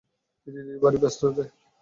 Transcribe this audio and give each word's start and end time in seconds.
দিদি 0.47 0.73
ভারি 0.81 0.97
ব্যস্ত 1.03 1.21
যে! 1.35 1.43